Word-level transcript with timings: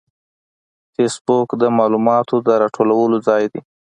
فېسبوک 0.93 1.49
د 1.61 1.63
معلوماتو 1.77 2.35
د 2.47 2.47
راټولولو 2.61 3.15
ځای 3.27 3.43
دی 3.51 3.61